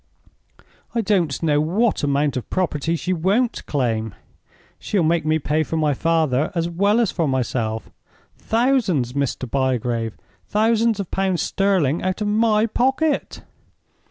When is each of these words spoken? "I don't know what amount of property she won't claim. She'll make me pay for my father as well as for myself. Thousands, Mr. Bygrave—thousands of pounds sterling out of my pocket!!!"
"I 0.95 1.01
don't 1.01 1.43
know 1.43 1.61
what 1.61 2.01
amount 2.01 2.35
of 2.35 2.49
property 2.49 2.95
she 2.95 3.13
won't 3.13 3.63
claim. 3.67 4.15
She'll 4.79 5.03
make 5.03 5.27
me 5.27 5.37
pay 5.37 5.61
for 5.61 5.77
my 5.77 5.93
father 5.93 6.51
as 6.55 6.67
well 6.67 6.99
as 6.99 7.11
for 7.11 7.27
myself. 7.27 7.91
Thousands, 8.35 9.13
Mr. 9.13 9.47
Bygrave—thousands 9.47 10.99
of 10.99 11.11
pounds 11.11 11.43
sterling 11.43 12.01
out 12.01 12.19
of 12.19 12.29
my 12.29 12.65
pocket!!!" 12.65 13.43